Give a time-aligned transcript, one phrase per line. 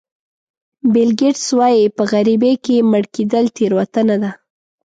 [0.93, 4.31] بیل ګېټس وایي په غریبۍ کې مړ کېدل تېروتنه ده.